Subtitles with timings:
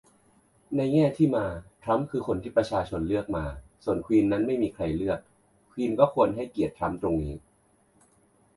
[0.75, 1.45] ในแง่ที่มา
[1.83, 3.45] ทรัมป์คือคนที่ประชาชนเลือกมา
[3.83, 5.19] ส่วนควีนนั้นไม่มีใครเลือก
[5.71, 7.33] ควีนก็ควรให้เกียรติทรัมป์ตรงนี้